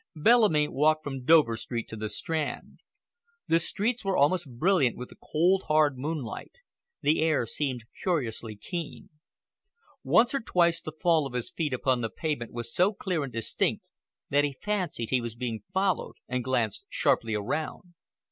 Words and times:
Bellamy 0.15 0.67
walked 0.69 1.03
from 1.03 1.25
Dover 1.25 1.55
Street 1.55 1.87
to 1.89 1.95
the 1.95 2.09
Strand. 2.09 2.79
The 3.47 3.59
streets 3.59 4.03
were 4.03 4.17
almost 4.17 4.57
brilliant 4.57 4.97
with 4.97 5.09
the 5.09 5.15
cold, 5.31 5.65
hard 5.67 5.95
moonlight. 5.99 6.53
The 7.03 7.21
air 7.21 7.45
seemed 7.45 7.85
curiously 8.01 8.55
keen. 8.55 9.09
Once 10.03 10.33
or 10.33 10.39
twice 10.39 10.81
the 10.81 10.91
fall 10.91 11.27
of 11.27 11.33
his 11.33 11.51
feet 11.51 11.71
upon 11.71 12.01
the 12.01 12.09
pavement 12.09 12.51
was 12.51 12.73
so 12.73 12.93
clear 12.95 13.23
and 13.23 13.31
distinct 13.31 13.91
that 14.31 14.43
he 14.43 14.57
fancied 14.63 15.11
he 15.11 15.21
was 15.21 15.35
being 15.35 15.61
followed 15.71 16.15
and 16.27 16.43
glanced 16.43 16.87
sharply 16.89 17.35
around. 17.35 17.93